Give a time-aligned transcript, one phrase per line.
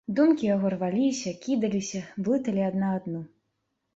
[0.17, 3.21] Думкі яго рваліся, кідаліся, блыталі адна адну.